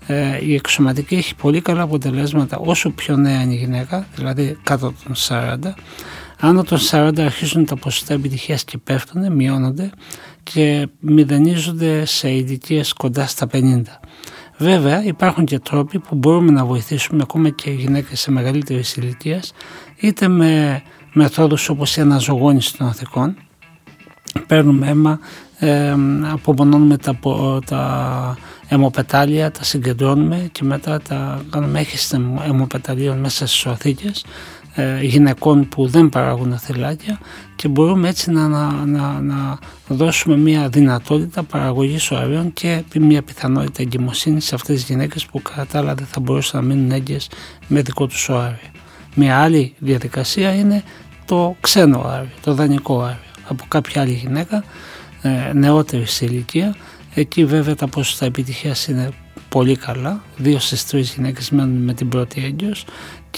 ε, 0.06 0.44
η 0.44 0.54
εξωματική 0.54 1.14
έχει 1.14 1.34
πολύ 1.34 1.60
καλά 1.60 1.82
αποτελέσματα 1.82 2.58
όσο 2.58 2.90
πιο 2.90 3.16
νέα 3.16 3.42
είναι 3.42 3.54
η 3.54 3.56
γυναίκα, 3.56 4.06
δηλαδή 4.14 4.58
κάτω 4.62 4.94
των 5.04 5.14
40. 5.14 5.74
Άνω 6.40 6.62
των 6.62 6.78
40 6.90 7.18
αρχίζουν 7.18 7.64
τα 7.64 7.76
ποσοστά 7.76 8.14
επιτυχίας 8.14 8.64
και 8.64 8.78
πέφτουν, 8.78 9.32
μειώνονται 9.32 9.90
και 10.42 10.88
μηδενίζονται 11.00 12.04
σε 12.04 12.28
ηλικίες 12.28 12.92
κοντά 12.92 13.26
στα 13.26 13.46
50. 13.52 13.82
Βέβαια 14.62 15.04
υπάρχουν 15.04 15.44
και 15.44 15.58
τρόποι 15.58 15.98
που 15.98 16.14
μπορούμε 16.14 16.50
να 16.50 16.64
βοηθήσουμε 16.64 17.22
ακόμα 17.22 17.48
και 17.50 17.70
γυναίκες 17.70 18.20
σε 18.20 18.30
μεγαλύτερη 18.30 18.82
ηλικία 18.96 19.42
είτε 19.96 20.28
με 20.28 20.82
μεθόδους 21.12 21.68
όπως 21.68 21.96
η 21.96 22.00
αναζωγόνηση 22.00 22.76
των 22.76 22.86
αθηκών. 22.86 23.36
Παίρνουμε 24.46 24.88
αίμα, 24.88 25.18
ε, 25.58 25.94
απομονώνουμε 26.32 26.96
τα, 26.96 27.18
τα 27.66 28.36
αιμοπετάλια, 28.68 29.50
τα 29.50 29.64
συγκεντρώνουμε 29.64 30.48
και 30.52 30.64
μετά 30.64 31.00
τα 31.00 31.42
κάνουμε 31.50 31.80
έχηση 31.80 32.16
αιμοπεταλίων 32.46 33.18
μέσα 33.18 33.46
στις 33.46 33.66
οθήκες. 33.66 34.24
ε, 34.24 34.61
γυναικών 35.00 35.68
που 35.68 35.86
δεν 35.86 36.08
παράγουν 36.08 36.58
θελάκια 36.58 37.18
και 37.56 37.68
μπορούμε 37.68 38.08
έτσι 38.08 38.30
να, 38.30 38.48
να, 38.48 38.70
να, 38.84 39.20
να 39.20 39.58
δώσουμε 39.88 40.36
μια 40.36 40.68
δυνατότητα 40.68 41.42
παραγωγής 41.42 42.10
οαρίων 42.10 42.52
και 42.52 42.84
μια 43.00 43.22
πιθανότητα 43.22 43.82
εγκυμοσύνης 43.82 44.44
σε 44.44 44.54
αυτές 44.54 44.74
τις 44.74 44.84
γυναίκες 44.84 45.26
που 45.26 45.42
κατά 45.42 45.78
άλλα 45.78 45.94
δεν 45.94 46.06
θα 46.06 46.20
μπορούσαν 46.20 46.60
να 46.66 46.74
μείνουν 46.74 46.90
έγκυες 46.90 47.28
με 47.66 47.82
δικό 47.82 48.06
τους 48.06 48.28
οάριο. 48.28 48.70
Μια 49.14 49.38
άλλη 49.38 49.74
διαδικασία 49.78 50.54
είναι 50.54 50.82
το 51.24 51.56
ξένο 51.60 52.02
οάριο, 52.04 52.30
το 52.42 52.54
δανεικό 52.54 52.94
οάριο 52.94 53.30
από 53.48 53.64
κάποια 53.68 54.00
άλλη 54.02 54.12
γυναίκα 54.12 54.64
ε, 55.22 55.52
νεότερη 55.52 56.06
σε 56.06 56.24
ηλικία 56.24 56.76
εκεί 57.14 57.44
βέβαια 57.44 57.74
τα 57.74 57.86
ποσοστά 57.86 58.24
επιτυχίας 58.24 58.86
είναι 58.86 59.10
πολύ 59.48 59.76
καλά. 59.76 60.22
Δύο 60.36 60.58
στις 60.58 60.86
τρεις 60.86 61.12
γυναίκες 61.14 61.50
μένουν 61.50 61.82
με 61.82 61.94
την 61.94 62.08
πρώτη 62.08 62.44
έγκυος 62.44 62.84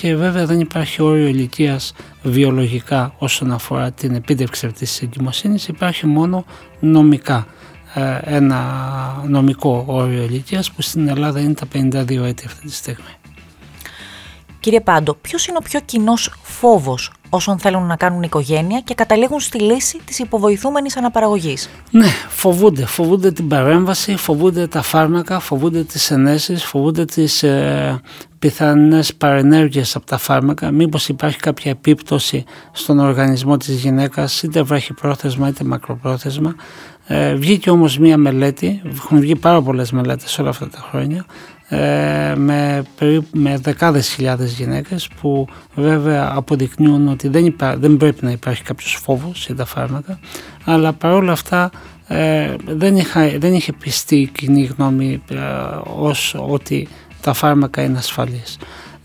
και 0.00 0.16
βέβαια 0.16 0.46
δεν 0.46 0.60
υπάρχει 0.60 1.02
όριο 1.02 1.26
ηλικίας 1.26 1.94
βιολογικά 2.22 3.14
όσον 3.18 3.52
αφορά 3.52 3.92
την 3.92 4.14
επίτευξη 4.14 4.66
αυτής 4.66 4.90
της 4.90 5.02
εγκυμοσύνης. 5.02 5.68
Υπάρχει 5.68 6.06
μόνο 6.06 6.44
νομικά 6.80 7.46
ε, 7.94 8.18
ένα 8.22 8.62
νομικό 9.28 9.84
όριο 9.86 10.22
ηλικίας 10.22 10.70
που 10.70 10.82
στην 10.82 11.08
Ελλάδα 11.08 11.40
είναι 11.40 11.54
τα 11.54 11.66
52 11.74 12.10
έτη 12.10 12.44
αυτή 12.46 12.66
τη 12.66 12.72
στιγμή. 12.72 13.14
Κύριε 14.64 14.80
Πάντο, 14.80 15.14
ποιος 15.20 15.46
είναι 15.46 15.56
ο 15.60 15.62
πιο 15.62 15.80
κοινός 15.84 16.34
φόβος 16.42 17.12
όσων 17.30 17.58
θέλουν 17.58 17.86
να 17.86 17.96
κάνουν 17.96 18.22
οικογένεια 18.22 18.80
και 18.80 18.94
καταλήγουν 18.94 19.40
στη 19.40 19.60
λύση 19.60 19.98
της 20.04 20.18
υποβοηθούμενης 20.18 20.96
αναπαραγωγής; 20.96 21.70
Ναι, 21.90 22.06
φοβούνται. 22.28 22.86
Φοβούνται 22.86 23.32
την 23.32 23.48
παρέμβαση, 23.48 24.16
φοβούνται 24.16 24.66
τα 24.66 24.82
φάρμακα, 24.82 25.40
φοβούνται 25.40 25.82
τις 25.84 26.10
ενέσεις, 26.10 26.64
φοβούνται 26.64 27.04
τις 27.04 27.42
ε, 27.42 28.00
πιθανές 28.38 29.14
παρενέργειες 29.14 29.96
από 29.96 30.06
τα 30.06 30.18
φάρμακα. 30.18 30.70
Μήπως 30.70 31.08
υπάρχει 31.08 31.38
κάποια 31.38 31.70
επίπτωση 31.70 32.44
στον 32.72 32.98
οργανισμό 32.98 33.56
της 33.56 33.74
γυναίκας, 33.74 34.42
είτε 34.42 34.62
βραχυπρόθεσμα 34.62 35.48
είτε 35.48 35.64
μακροπρόθεσμα. 35.64 36.54
Ε, 37.06 37.34
βγήκε 37.34 37.70
όμως 37.70 37.98
μία 37.98 38.16
μελέτη, 38.16 38.82
έχουν 38.94 39.20
βγει 39.20 39.36
πάρα 39.36 39.62
πολλές 39.62 39.92
μελέτες 39.92 40.38
όλα 40.38 40.48
αυτά 40.48 40.68
τα 40.68 40.86
χρόνια, 40.90 41.24
ε, 41.28 41.53
με, 42.36 42.82
περίπου, 42.98 43.26
με 43.32 43.58
δεκάδες 43.62 44.08
χιλιάδες 44.08 44.52
γυναίκες 44.52 45.08
που 45.20 45.46
βέβαια 45.74 46.32
αποδεικνύουν 46.34 47.08
ότι 47.08 47.28
δεν, 47.28 47.56
δεν 47.76 47.96
πρέπει 47.96 48.24
να 48.24 48.30
υπάρχει 48.30 48.62
κάποιος 48.62 48.98
φόβος 49.02 49.46
για 49.46 49.54
τα 49.54 49.64
φάρμακα 49.64 50.18
αλλά 50.64 50.92
παρόλα 50.92 51.32
αυτά 51.32 51.70
ε, 52.08 52.54
δεν, 52.66 52.96
είχα, 52.96 53.28
δεν 53.38 53.54
είχε 53.54 53.72
πιστεί 53.72 54.16
η 54.16 54.26
κοινή 54.26 54.70
γνώμη 54.76 55.22
ε, 55.30 55.36
ως 55.96 56.36
ότι 56.48 56.88
τα 57.20 57.32
φάρμακα 57.32 57.82
είναι 57.82 57.98
ασφαλείς. 57.98 58.58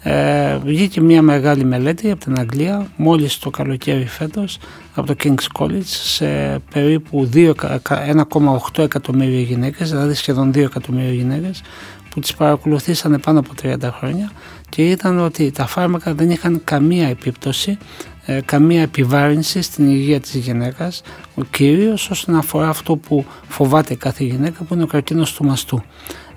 Ε, 0.03 0.57
βγήκε 0.57 1.01
μια 1.01 1.21
μεγάλη 1.21 1.63
μελέτη 1.63 2.11
από 2.11 2.23
την 2.23 2.39
Αγγλία 2.39 2.87
μόλις 2.95 3.39
το 3.39 3.49
καλοκαίρι 3.49 4.05
φέτος 4.05 4.57
από 4.95 5.07
το 5.07 5.15
King's 5.23 5.61
College 5.61 5.85
σε 5.85 6.59
περίπου 6.73 7.29
1,8 7.33 8.83
εκατομμύρια 8.83 9.39
γυναίκες, 9.39 9.89
δηλαδή 9.89 10.13
σχεδόν 10.13 10.49
2 10.49 10.57
εκατομμύρια 10.57 11.13
γυναίκες 11.13 11.61
που 12.09 12.19
τις 12.19 12.33
παρακολουθήσανε 12.33 13.17
πάνω 13.17 13.39
από 13.39 13.49
30 13.61 13.75
χρόνια 13.97 14.31
και 14.69 14.89
ήταν 14.89 15.19
ότι 15.19 15.51
τα 15.51 15.67
φάρμακα 15.67 16.13
δεν 16.13 16.29
είχαν 16.29 16.61
καμία 16.63 17.07
επίπτωση, 17.07 17.77
ε, 18.25 18.39
καμία 18.45 18.81
επιβάρυνση 18.81 19.61
στην 19.61 19.89
υγεία 19.89 20.19
της 20.19 20.35
γυναίκας, 20.35 21.01
ο 21.35 21.43
κυρίως 21.43 22.09
όσον 22.09 22.35
αφορά 22.35 22.69
αυτό 22.69 22.95
που 22.95 23.25
φοβάται 23.47 23.95
κάθε 23.95 24.23
γυναίκα 24.23 24.63
που 24.63 24.73
είναι 24.73 24.83
ο 24.83 24.87
καρκίνος 24.87 25.33
του 25.33 25.45
μαστού. 25.45 25.83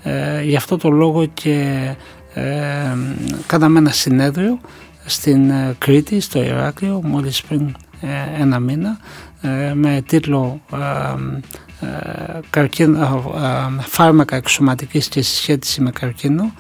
Ε, 0.03 0.43
γι' 0.43 0.57
αυτό 0.57 0.77
το 0.77 0.91
λόγο 0.91 1.27
και 1.27 1.89
ε, 2.35 2.97
κάναμε 3.47 3.79
ένα 3.79 3.91
συνέδριο 3.91 4.59
στην 5.05 5.51
ε, 5.51 5.75
Κρήτη, 5.79 6.21
στο 6.21 6.43
Ηράκλειο, 6.43 7.01
μόλις 7.05 7.43
πριν 7.43 7.75
ε, 8.01 8.41
ένα 8.41 8.59
μήνα 8.59 8.99
με 9.75 10.03
τίτλο 10.07 10.61
«Φάρμακα 13.81 14.37
εξωματικής 14.37 15.09
και 15.09 15.23
συσχέτιση 15.23 15.81
με 15.81 15.91
καρκίνο, 15.91 16.53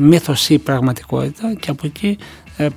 μύθος 0.00 0.48
ή 0.48 0.58
πραγματικότητα» 0.58 1.54
και 1.54 1.70
από 1.70 1.86
εκεί 1.86 2.18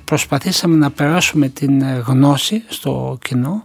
προσπαθήσαμε 0.04 0.76
να 0.76 0.90
περάσουμε 0.90 1.48
την 1.48 1.82
γνώση 2.06 2.62
στο 2.68 3.18
κοινό 3.20 3.64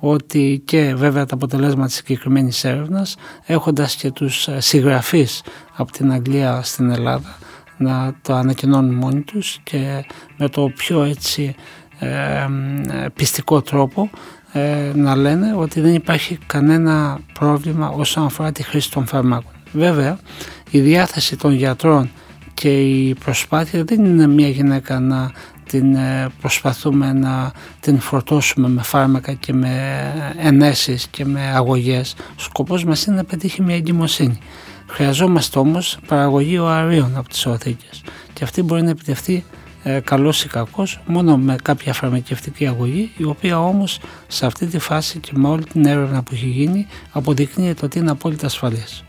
ότι 0.00 0.62
και 0.64 0.94
βέβαια 0.94 1.26
τα 1.26 1.34
αποτελέσματα 1.34 1.86
της 1.86 1.94
συγκεκριμένης 1.94 2.64
έρευνας 2.64 3.16
έχοντας 3.46 3.94
και 3.94 4.10
τους 4.10 4.48
συγγραφείς 4.58 5.42
από 5.76 5.92
την 5.92 6.12
Αγγλία 6.12 6.60
στην 6.62 6.90
Ελλάδα 6.90 7.38
να 7.76 8.14
το 8.22 8.34
ανακοινώνουν 8.34 8.94
μόνοι 8.94 9.20
τους 9.20 9.58
και 9.62 10.04
με 10.36 10.48
το 10.48 10.72
πιο 10.76 11.02
έτσι 11.02 11.54
ε, 11.98 12.46
πιστικό 13.14 13.62
τρόπο 13.62 14.10
ε, 14.52 14.90
να 14.94 15.16
λένε 15.16 15.54
ότι 15.56 15.80
δεν 15.80 15.94
υπάρχει 15.94 16.38
κανένα 16.46 17.18
πρόβλημα 17.38 17.88
όσον 17.88 18.24
αφορά 18.24 18.52
τη 18.52 18.62
χρήση 18.62 18.90
των 18.90 19.06
φαρμάκων. 19.06 19.52
Βέβαια, 19.72 20.18
η 20.70 20.80
διάθεση 20.80 21.36
των 21.36 21.52
γιατρών 21.52 22.10
και 22.54 22.80
η 22.80 23.14
προσπάθεια 23.14 23.84
δεν 23.84 24.04
είναι 24.04 24.26
μια 24.26 24.48
γυναίκα 24.48 25.00
να 25.00 25.30
την 25.70 25.94
ε, 25.94 26.28
προσπαθούμε 26.40 27.12
να 27.12 27.52
την 27.80 28.00
φορτώσουμε 28.00 28.68
με 28.68 28.82
φάρμακα 28.82 29.32
και 29.32 29.52
με 29.52 30.12
ενέσεις 30.38 31.06
και 31.06 31.24
με 31.24 31.40
αγωγές. 31.54 32.14
Ο 32.18 32.42
σκοπός 32.42 32.84
μας 32.84 33.04
είναι 33.04 33.16
να 33.16 33.24
πετύχει 33.24 33.62
μια 33.62 33.74
εγκυμοσύνη. 33.74 34.38
Χρειαζόμαστε 34.86 35.58
όμως 35.58 35.98
παραγωγή 36.06 36.58
οαρίων 36.58 37.12
από 37.16 37.28
τις 37.28 37.46
οθήκες 37.46 38.02
και 38.32 38.44
αυτή 38.44 38.62
μπορεί 38.62 38.82
να 38.82 38.90
επιτευχθεί 38.90 39.44
ε, 39.82 40.00
καλός 40.00 40.44
ή 40.44 40.48
κακός 40.48 41.00
μόνο 41.06 41.36
με 41.36 41.56
κάποια 41.62 41.92
φαρμακευτική 41.92 42.66
αγωγή 42.66 43.12
η 43.16 43.24
οποία 43.24 43.60
όμως 43.60 43.98
σε 44.26 44.46
αυτή 44.46 44.66
τη 44.66 44.78
φάση 44.78 45.18
και 45.18 45.30
με 45.34 45.48
όλη 45.48 45.64
την 45.64 45.86
έρευνα 45.86 46.22
που 46.22 46.30
έχει 46.34 46.46
γίνει 46.46 46.86
αποδεικνύεται 47.12 47.84
ότι 47.84 47.98
είναι 47.98 48.10
απόλυτα 48.10 48.46
ασφαλής. 48.46 49.04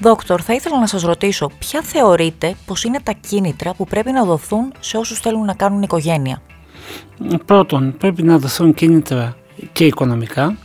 Δόκτωρ, 0.00 0.40
θα 0.44 0.54
ήθελα 0.54 0.78
να 0.78 0.86
σας 0.86 1.02
ρωτήσω 1.02 1.50
ποια 1.58 1.82
θεωρείτε 1.82 2.54
πως 2.66 2.84
είναι 2.84 3.00
τα 3.02 3.12
κίνητρα 3.12 3.74
που 3.74 3.84
πρέπει 3.84 4.10
να 4.10 4.24
δοθούν 4.24 4.72
σε 4.80 4.96
όσους 4.96 5.18
θέλουν 5.20 5.44
να 5.44 5.54
κάνουν 5.54 5.82
οικογένεια; 5.82 6.42
Πρώτον, 7.46 7.96
πρέπει 7.98 8.22
να 8.22 8.38
δοθούν 8.38 8.74
κίνητρα 8.74 9.36
και 9.72 9.84
οικονομικά, 9.84 10.56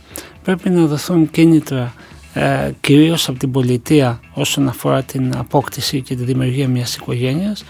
πρέπει 0.42 0.70
να 0.70 0.86
δοθούν 0.86 1.30
κίνητρα 1.30 1.94
ε, 2.34 2.70
κυρίως 2.80 3.28
από 3.28 3.38
την 3.38 3.50
πολιτεία 3.50 4.20
όσον 4.32 4.68
αφορά 4.68 5.02
την 5.02 5.36
απόκτηση 5.36 6.02
και 6.02 6.16
τη 6.16 6.24
δημιουργία 6.24 6.68
μιας 6.68 6.96
οικογένειας 6.96 7.60
ε, 7.60 7.64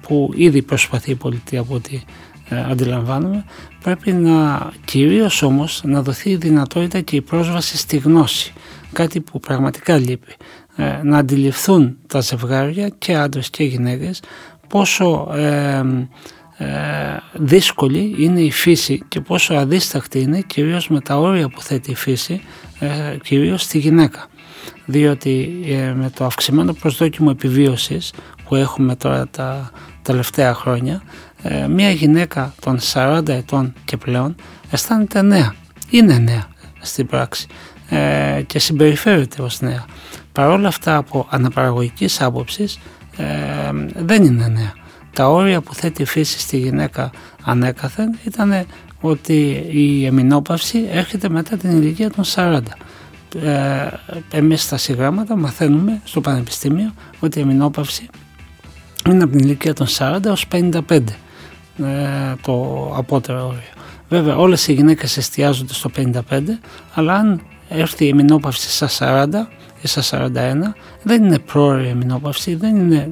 που 0.00 0.30
ήδη 0.34 0.62
προσπαθεί 0.62 1.10
η 1.10 1.14
πολιτεία 1.14 1.60
από 1.60 1.74
ό,τι 1.74 2.00
ε, 2.48 2.64
αντιλαμβάνομαι 2.70 3.44
πρέπει 3.82 4.12
να 4.12 4.70
κυρίως 4.84 5.42
όμως 5.42 5.80
να 5.84 6.02
δοθεί 6.02 6.30
η 6.30 6.36
δυνατότητα 6.36 7.00
και 7.00 7.16
η 7.16 7.20
πρόσβαση 7.20 7.76
στη 7.76 7.96
γνώση. 7.96 8.52
Κάτι 8.92 9.20
που 9.20 9.40
πραγματικά 9.40 9.98
λείπει. 9.98 10.34
Ε, 10.76 11.00
να 11.02 11.18
αντιληφθούν 11.18 11.96
τα 12.06 12.20
ζευγάρια 12.20 12.88
και 12.88 13.14
άντρες 13.14 13.50
και 13.50 13.64
γυναίκες 13.64 14.22
πόσο 14.68 15.28
ε, 15.34 15.82
δύσκολη 17.32 18.14
είναι 18.18 18.40
η 18.40 18.50
φύση 18.50 19.02
και 19.08 19.20
πόσο 19.20 19.54
αδίσταχτη 19.54 20.20
είναι 20.20 20.40
κυρίως 20.40 20.88
με 20.88 21.00
τα 21.00 21.18
όρια 21.18 21.48
που 21.48 21.62
θέτει 21.62 21.90
η 21.90 21.94
φύση 21.94 22.40
ε, 22.78 23.16
κυρίως 23.22 23.62
στη 23.62 23.78
γυναίκα 23.78 24.26
διότι 24.84 25.62
ε, 25.66 25.92
με 25.92 26.10
το 26.14 26.24
αυξημένο 26.24 26.72
προσδόκιμο 26.72 27.28
επιβίωσης 27.32 28.12
που 28.44 28.54
έχουμε 28.54 28.96
τώρα 28.96 29.28
τα 29.28 29.70
τελευταία 30.02 30.54
χρόνια 30.54 31.02
ε, 31.42 31.66
μια 31.66 31.90
γυναίκα 31.90 32.54
των 32.60 32.78
40 32.92 33.28
ετών 33.28 33.72
και 33.84 33.96
πλέον 33.96 34.34
αισθάνεται 34.70 35.22
νέα, 35.22 35.54
είναι 35.90 36.18
νέα 36.18 36.46
στην 36.80 37.06
πράξη 37.06 37.46
ε, 37.88 38.42
και 38.46 38.58
συμπεριφέρεται 38.58 39.42
ως 39.42 39.60
νέα. 39.60 39.84
Παρόλα 40.32 40.68
αυτά 40.68 40.96
από 40.96 41.26
αναπαραγωγικής 41.30 42.20
άποψης 42.20 42.78
ε, 43.16 43.24
δεν 43.94 44.24
είναι 44.24 44.48
νέα. 44.48 44.72
Τα 45.12 45.28
όρια 45.28 45.60
που 45.60 45.74
θέτει 45.74 46.02
η 46.02 46.04
φύση 46.04 46.38
στη 46.38 46.58
γυναίκα 46.58 47.10
ανέκαθεν 47.42 48.18
ήταν 48.24 48.66
ότι 49.00 49.66
η 49.70 50.06
εμεινόπαυση 50.06 50.88
έρχεται 50.90 51.28
μετά 51.28 51.56
την 51.56 51.70
ηλικία 51.70 52.10
των 52.10 52.24
40. 52.34 52.60
Ε, 53.34 53.88
εμείς 54.30 54.62
στα 54.62 54.76
συγγράμματα 54.76 55.36
μαθαίνουμε 55.36 56.00
στο 56.04 56.20
πανεπιστήμιο 56.20 56.92
ότι 57.20 57.38
η 57.38 57.42
εμεινόπαυση 57.42 58.08
είναι 59.08 59.22
από 59.22 59.32
την 59.32 59.40
ηλικία 59.40 59.74
των 59.74 59.86
40 59.98 60.24
έως 60.24 60.46
55 60.52 60.72
ε, 60.88 62.34
το 62.42 62.86
απότερο 62.96 63.46
όριο. 63.46 63.60
Βέβαια 64.08 64.36
όλες 64.36 64.68
οι 64.68 64.72
γυναίκες 64.72 65.16
εστιάζονται 65.16 65.72
στο 65.72 65.90
55 65.96 66.12
αλλά 66.94 67.14
αν 67.14 67.40
έρθει 67.68 68.04
η 68.04 68.08
εμεινόπαυση 68.08 68.86
στα 68.86 69.26
40 69.26 69.28
ή 69.82 69.88
στα 69.88 70.28
41 70.28 70.28
δεν 71.02 71.24
είναι 71.24 71.38
πρόωρη 71.38 71.86
εμεινόπαυση, 71.86 72.54
δεν 72.54 72.76
είναι 72.76 73.08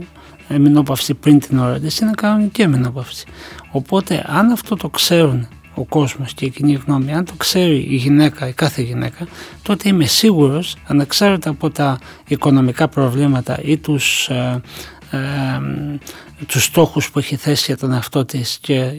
εμεινόπαυση 0.49 1.15
πριν 1.15 1.39
την 1.39 1.59
ώρα 1.59 1.79
της, 1.79 1.99
είναι 1.99 2.11
κανονική 2.17 2.62
εμεινόπαυση. 2.62 3.27
Οπότε 3.71 4.25
αν 4.29 4.50
αυτό 4.50 4.77
το 4.77 4.89
ξέρουν 4.89 5.49
ο 5.75 5.85
κόσμος 5.85 6.35
και 6.35 6.45
η 6.45 6.50
κοινή 6.50 6.81
γνώμη, 6.87 7.12
αν 7.12 7.25
το 7.25 7.33
ξέρει 7.37 7.77
η 7.77 7.97
γυναίκα, 7.97 8.49
η 8.49 8.53
κάθε 8.53 8.83
γυναίκα, 8.83 9.27
τότε 9.62 9.89
είμαι 9.89 10.05
σίγουρος, 10.05 10.77
ανεξάρτητα 10.87 11.50
από 11.50 11.71
τα 11.71 11.99
οικονομικά 12.27 12.89
προβλήματα 12.89 13.59
ή 13.62 13.79
τους, 13.79 14.29
ε, 14.29 14.61
ε, 15.11 15.19
τους 16.47 16.65
στόχους 16.65 17.11
που 17.11 17.19
έχει 17.19 17.37
θέσει 17.37 17.65
για 17.67 17.77
τον 17.77 17.93
εαυτό 17.93 18.25
της 18.25 18.59
και 18.61 18.75
ε, 18.75 18.95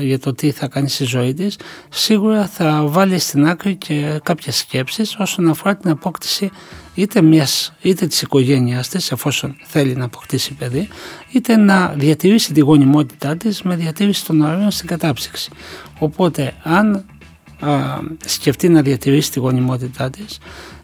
για 0.00 0.18
το 0.18 0.34
τι 0.34 0.50
θα 0.50 0.68
κάνει 0.68 0.88
στη 0.88 1.04
ζωή 1.04 1.34
της, 1.34 1.56
σίγουρα 1.88 2.46
θα 2.46 2.84
βάλει 2.86 3.18
στην 3.18 3.46
άκρη 3.46 3.76
και 3.76 4.20
κάποιες 4.22 4.56
σκέψεις 4.56 5.16
όσον 5.18 5.48
αφορά 5.48 5.76
την 5.76 5.90
απόκτηση 5.90 6.50
είτε, 6.94 7.22
μιας, 7.22 7.72
είτε 7.82 8.06
της 8.06 8.22
οικογένειάς 8.22 8.88
της 8.88 9.12
εφόσον 9.12 9.56
θέλει 9.64 9.94
να 9.94 10.04
αποκτήσει 10.04 10.54
παιδί 10.54 10.88
είτε 11.32 11.56
να 11.56 11.94
διατηρήσει 11.96 12.52
τη 12.52 12.60
γονιμότητά 12.60 13.36
της 13.36 13.62
με 13.62 13.76
διατήρηση 13.76 14.24
των 14.24 14.40
ωραίων 14.40 14.70
στην 14.70 14.86
κατάψυξη. 14.86 15.50
Οπότε 15.98 16.54
αν 16.62 17.04
α, 17.60 17.98
σκεφτεί 18.24 18.68
να 18.68 18.82
διατηρήσει 18.82 19.30
τη 19.30 19.40
γονιμότητά 19.40 20.10
της 20.10 20.38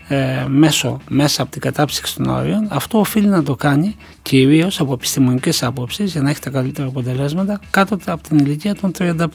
ε, 0.09 0.45
μέσω, 0.49 1.01
μέσα 1.09 1.43
από 1.43 1.51
την 1.51 1.61
κατάψυξη 1.61 2.17
των 2.17 2.27
όριων, 2.29 2.67
αυτό 2.69 2.99
οφείλει 2.99 3.27
να 3.27 3.43
το 3.43 3.55
κάνει 3.55 3.97
κυρίως 4.23 4.81
από 4.81 4.93
επιστημονικές 4.93 5.63
άποψεις 5.63 6.13
για 6.13 6.23
να 6.23 6.31
έχει 6.31 6.41
τα 6.41 6.51
καλύτερα 6.51 6.89
αποτελέσματα 6.89 7.61
κάτω 7.71 7.99
από 8.07 8.23
την 8.23 8.39
ηλικία 8.39 8.75
των 8.75 8.91
35. 8.99 9.27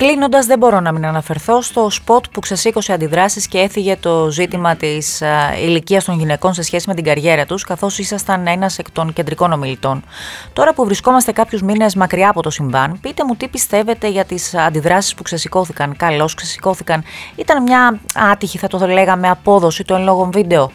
Κλείνοντας, 0.00 0.46
δεν 0.46 0.58
μπορώ 0.58 0.80
να 0.80 0.92
μην 0.92 1.06
αναφερθώ 1.06 1.62
στο 1.62 1.90
σποτ 1.90 2.24
που 2.32 2.40
ξεσήκωσε 2.40 2.92
αντιδράσεις 2.92 3.48
και 3.48 3.58
έφυγε 3.58 3.96
το 3.96 4.30
ζήτημα 4.30 4.76
της 4.76 5.22
ηλικίας 5.64 6.04
των 6.04 6.18
γυναικών 6.18 6.54
σε 6.54 6.62
σχέση 6.62 6.88
με 6.88 6.94
την 6.94 7.04
καριέρα 7.04 7.46
τους, 7.46 7.64
καθώς 7.64 7.98
ήσασταν 7.98 8.46
ένας 8.46 8.78
εκ 8.78 8.90
των 8.90 9.12
κεντρικών 9.12 9.52
ομιλητών. 9.52 10.04
Τώρα 10.52 10.74
που 10.74 10.84
βρισκόμαστε 10.84 11.32
κάποιους 11.32 11.62
μήνες 11.62 11.94
μακριά 11.94 12.28
από 12.28 12.42
το 12.42 12.50
συμβάν, 12.50 12.98
πείτε 13.00 13.24
μου 13.24 13.34
τι 13.36 13.48
πιστεύετε 13.48 14.08
για 14.08 14.24
τις 14.24 14.54
αντιδράσεις 14.54 15.14
που 15.14 15.22
ξεσηκώθηκαν. 15.22 15.96
Καλώς 15.96 16.34
ξεσηκώθηκαν. 16.34 17.02
Ήταν 17.36 17.62
μια 17.62 18.00
άτυχη, 18.14 18.58
θα 18.58 18.68
το 18.68 18.86
λέγαμε, 18.86 19.28
απόδοση 19.28 19.84
των 19.84 20.02
λόγων 20.02 20.30
βίντεο. 20.30 20.70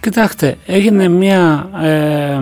Κοιτάξτε, 0.00 0.58
έγινε 0.66 1.08
μια 1.08 1.68
ε, 1.82 2.40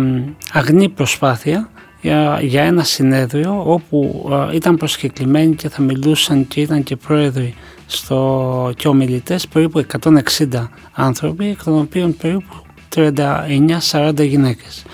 αγνή 0.53 0.89
προσπάθεια 0.89 1.69
για, 2.01 2.41
για 2.43 2.63
ένα 2.63 2.83
συνέδριο 2.83 3.63
όπου 3.67 4.29
ε, 4.51 4.57
ήταν 4.57 4.77
προσκεκλημένοι 4.77 5.55
και 5.55 5.69
θα 5.69 5.83
μιλούσαν 5.83 6.49
και 6.49 6.61
ήταν 6.61 6.83
και 6.83 6.97
πρόεδροι 6.97 7.55
στο, 7.87 8.73
και 8.77 8.89
ομιλητές 8.89 9.49
περίπου 9.49 9.87
160 10.03 10.69
άνθρωποι, 10.93 11.49
εκ 11.49 11.65
των 11.65 11.79
οποίων 11.79 12.17
περίπου 12.17 12.63
39-40 12.95 14.27
γυναίκες. 14.27 14.85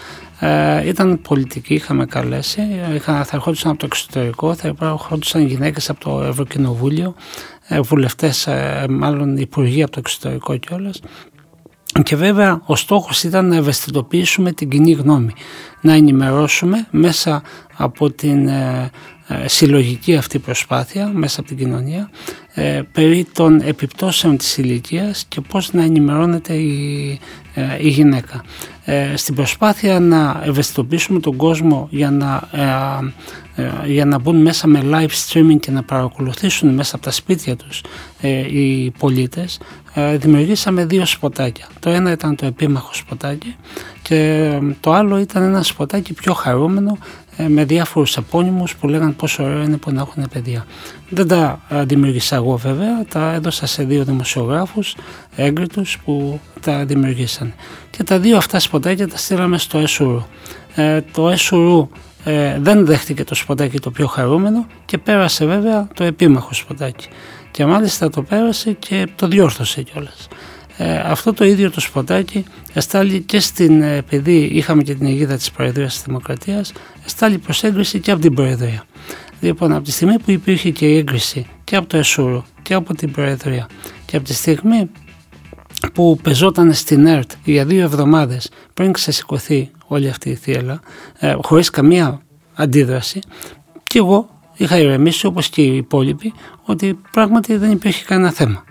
Ε, 0.40 0.88
ήταν 0.88 1.20
πολιτικοί, 1.20 1.74
είχαμε 1.74 2.06
καλέσει, 2.06 2.60
είχαν, 2.94 3.24
θα 3.24 3.36
ερχόντουσαν 3.36 3.70
από 3.70 3.80
το 3.80 3.86
εξωτερικό, 3.86 4.54
θα 4.54 4.74
ερχόντουσαν 4.80 5.46
γυναίκες 5.46 5.90
από 5.90 6.00
το 6.00 6.22
Ευρωκοινοβούλιο, 6.22 7.14
ε, 7.68 7.80
βουλευτές, 7.80 8.46
ε, 8.46 8.86
μάλλον 8.90 9.36
υπουργοί 9.36 9.82
από 9.82 9.92
το 9.92 9.98
εξωτερικό 9.98 10.56
κιόλας 10.56 11.00
Και 12.02 12.16
βέβαια 12.16 12.60
ο 12.64 12.76
στόχος 12.76 13.22
ήταν 13.22 13.48
να 13.48 13.56
ευαισθητοποιήσουμε 13.56 14.52
την 14.52 14.68
κοινή 14.68 14.92
γνώμη, 14.92 15.32
να 15.80 15.92
ενημερώσουμε 15.92 16.86
μέσα 16.90 17.42
από 17.76 18.10
την 18.10 18.48
ε, 18.48 18.90
ε, 19.28 19.48
συλλογική 19.48 20.16
αυτή 20.16 20.38
προσπάθεια, 20.38 21.10
μέσα 21.14 21.40
από 21.40 21.48
την 21.48 21.58
κοινωνία, 21.58 22.10
ε, 22.54 22.82
περί 22.92 23.26
των 23.32 23.60
επιπτώσεων 23.60 24.36
της 24.36 24.56
ηλικίας 24.56 25.24
και 25.28 25.40
πώς 25.40 25.72
να 25.72 25.82
ενημερώνεται 25.82 26.54
η, 26.54 27.18
η 27.80 27.88
γυναίκα. 27.88 28.44
Στην 29.14 29.34
προσπάθεια 29.34 30.00
να 30.00 30.42
ευαισθητοποιήσουμε 30.44 31.20
τον 31.20 31.36
κόσμο 31.36 31.88
για 31.90 32.10
να, 32.10 32.48
για 33.86 34.04
να 34.04 34.18
μπουν 34.18 34.36
μέσα 34.36 34.66
με 34.66 34.82
live 34.84 35.08
streaming 35.28 35.60
και 35.60 35.70
να 35.70 35.82
παρακολουθήσουν 35.82 36.74
μέσα 36.74 36.96
από 36.96 37.04
τα 37.04 37.10
σπίτια 37.10 37.56
τους 37.56 37.80
οι 38.50 38.90
πολίτες, 38.90 39.58
ε, 39.96 40.16
δημιουργήσαμε 40.16 40.84
δύο 40.84 41.06
σποτάκια. 41.06 41.66
Το 41.80 41.90
ένα 41.90 42.10
ήταν 42.10 42.36
το 42.36 42.46
επίμαχο 42.46 42.94
σποτάκι 42.94 43.56
και 44.02 44.50
το 44.80 44.92
άλλο 44.92 45.18
ήταν 45.18 45.42
ένα 45.42 45.62
σποτάκι 45.62 46.12
πιο 46.12 46.32
χαρούμενο 46.32 46.98
ε, 47.36 47.48
με 47.48 47.64
διάφορους 47.64 48.16
επώνυμους 48.16 48.76
που 48.76 48.88
λέγαν 48.88 49.16
πόσο 49.16 49.44
ωραίο 49.44 49.62
είναι 49.62 49.76
που 49.76 49.90
να 49.90 50.00
έχουν 50.00 50.28
παιδιά. 50.32 50.66
Δεν 51.08 51.28
τα 51.28 51.60
ε, 51.68 51.84
δημιουργήσα 51.84 52.36
εγώ 52.36 52.56
βέβαια, 52.56 53.04
τα 53.08 53.32
έδωσα 53.32 53.66
σε 53.66 53.84
δύο 53.84 54.04
δημοσιογράφους 54.04 54.96
έγκριτους 55.36 55.98
που 56.04 56.40
τα 56.60 56.84
δημιουργήσαν. 56.84 57.54
Και 57.90 58.02
τα 58.02 58.18
δύο 58.18 58.36
αυτά 58.36 58.58
σποτάκια 58.58 59.08
τα 59.08 59.16
στείλαμε 59.16 59.58
στο 59.58 59.78
ΕΣΟΥΡΟΥ. 59.78 60.24
το 61.12 61.28
ΕΣΟΥΡΟΥ 62.24 62.58
δεν 62.58 62.86
δέχτηκε 62.86 63.24
το 63.24 63.34
σποτάκι 63.34 63.78
το 63.78 63.90
πιο 63.90 64.06
χαρούμενο 64.06 64.66
και 64.84 64.98
πέρασε 64.98 65.46
βέβαια 65.46 65.88
το 65.94 66.04
επίμαχο 66.04 66.54
σποτάκι 66.54 67.08
και 67.50 67.66
μάλιστα 67.66 68.10
το 68.10 68.22
πέρασε 68.22 68.72
και 68.72 69.08
το 69.16 69.26
διόρθωσε 69.28 69.82
κιόλας. 69.82 70.28
Ε, 70.76 70.98
αυτό 70.98 71.32
το 71.32 71.44
ίδιο 71.44 71.70
το 71.70 71.80
σποτάκι 71.80 72.44
εστάλει 72.72 73.20
και 73.20 73.40
στην, 73.40 73.82
ε, 73.82 73.96
επειδή 73.96 74.36
είχαμε 74.36 74.82
και 74.82 74.94
την 74.94 75.06
αιγίδα 75.06 75.36
της 75.36 75.50
Προεδρίας 75.50 75.94
της 75.94 76.02
Δημοκρατίας, 76.02 76.72
εστάλει 77.04 77.38
προς 77.38 77.62
έγκριση 77.62 78.00
και 78.00 78.10
από 78.10 78.20
την 78.20 78.34
Προεδρία. 78.34 78.84
Λοιπόν, 79.40 79.72
από 79.72 79.84
τη 79.84 79.90
στιγμή 79.90 80.18
που 80.18 80.30
υπήρχε 80.30 80.70
και 80.70 80.86
η 80.86 80.96
έγκριση 80.96 81.46
και 81.64 81.76
από 81.76 81.86
το 81.86 81.96
ΕΣΟΥΡΟ 81.96 82.44
και 82.62 82.74
από 82.74 82.94
την 82.94 83.10
Προεδρία 83.10 83.66
και 84.06 84.16
από 84.16 84.26
τη 84.26 84.34
στιγμή 84.34 84.90
που 85.92 86.18
πεζόταν 86.22 86.74
στην 86.74 87.06
ΕΡΤ 87.06 87.30
για 87.44 87.64
δύο 87.64 87.82
εβδομάδες 87.82 88.50
πριν 88.74 88.92
ξεσηκωθεί 88.92 89.70
όλη 89.86 90.08
αυτή 90.08 90.30
η 90.30 90.34
θύελα, 90.34 90.80
ε, 91.18 91.34
χωρίς 91.42 91.70
καμία 91.70 92.20
αντίδραση, 92.54 93.20
και 93.86 93.98
εγώ 93.98 94.28
είχα 94.56 94.78
ηρεμήσει 94.78 95.26
όπως 95.26 95.48
και 95.48 95.62
οι 95.62 95.76
υπόλοιποι 95.76 96.32
ότι 96.64 96.98
πράγματι 97.12 97.56
δεν 97.56 97.70
υπήρχε 97.70 98.04
κανένα 98.04 98.30
θέμα. 98.30 98.64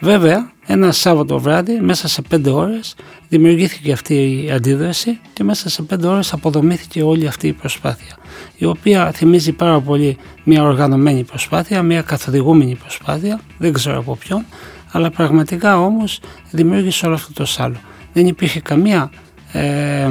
Βέβαια, 0.00 0.52
ένα 0.66 0.92
Σάββατο 0.92 1.38
βράδυ, 1.38 1.80
μέσα 1.80 2.08
σε 2.08 2.22
πέντε 2.22 2.50
ώρες, 2.50 2.94
δημιουργήθηκε 3.28 3.92
αυτή 3.92 4.44
η 4.44 4.50
αντίδραση 4.50 5.20
και 5.32 5.44
μέσα 5.44 5.68
σε 5.68 5.82
πέντε 5.82 6.06
ώρες 6.06 6.32
αποδομήθηκε 6.32 7.02
όλη 7.02 7.26
αυτή 7.26 7.46
η 7.46 7.52
προσπάθεια, 7.52 8.16
η 8.56 8.64
οποία 8.64 9.10
θυμίζει 9.12 9.52
πάρα 9.52 9.80
πολύ 9.80 10.16
μια 10.44 10.62
οργανωμένη 10.62 11.24
προσπάθεια, 11.24 11.82
μια 11.82 12.02
καθοδηγούμενη 12.02 12.74
προσπάθεια, 12.74 13.40
δεν 13.58 13.72
ξέρω 13.72 13.98
από 13.98 14.16
ποιον, 14.16 14.44
αλλά 14.92 15.10
πραγματικά 15.10 15.80
όμως 15.80 16.20
δημιούργησε 16.50 17.06
όλο 17.06 17.14
αυτό 17.14 17.32
το 17.32 17.44
σάλο. 17.44 17.76
Δεν 18.12 18.26
υπήρχε 18.26 18.60
καμία, 18.60 19.10
ε, 19.52 20.08